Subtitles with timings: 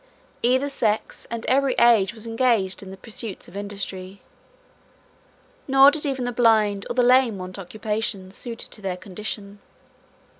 [0.41, 4.19] Either sex, and every age, was engaged in the pursuits of industry,
[5.67, 9.59] nor did even the blind or the lame want occupations suited to their condition.